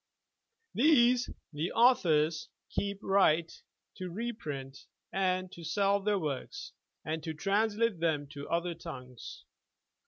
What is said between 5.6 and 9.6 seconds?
sell their works, and to translate them into other tongues.